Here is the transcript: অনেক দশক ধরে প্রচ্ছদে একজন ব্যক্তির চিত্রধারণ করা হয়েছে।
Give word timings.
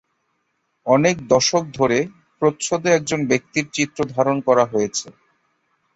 অনেক 0.85 1.15
দশক 1.29 1.63
ধরে 1.77 1.99
প্রচ্ছদে 2.41 2.89
একজন 2.93 3.19
ব্যক্তির 3.31 3.65
চিত্রধারণ 3.75 4.37
করা 4.47 4.65
হয়েছে। 4.65 5.07